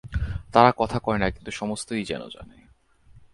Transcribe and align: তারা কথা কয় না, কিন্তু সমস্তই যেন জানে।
তারা 0.53 0.71
কথা 0.77 0.99
কয় 0.99 1.17
না, 1.17 1.29
কিন্তু 1.29 1.51
সমস্তই 1.51 2.03
যেন 2.03 2.21
জানে। 2.27 2.57